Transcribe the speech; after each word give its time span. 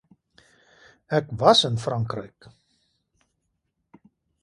Ek 1.19 1.27
was 1.43 1.63
in 1.69 1.77
Frankryk 1.85 2.49